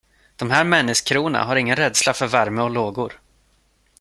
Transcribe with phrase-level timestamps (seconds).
[0.35, 3.21] De här människrona har ingen rädsla för värme och lågor.